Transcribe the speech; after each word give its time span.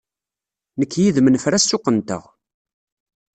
Nekk 0.79 0.93
yid-m 1.01 1.27
nefra 1.29 1.57
ssuq-nteɣ. 1.59 2.23